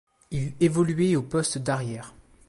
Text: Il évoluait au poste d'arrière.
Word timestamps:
Il 0.31 0.53
évoluait 0.59 1.15
au 1.15 1.21
poste 1.21 1.59
d'arrière. 1.59 2.15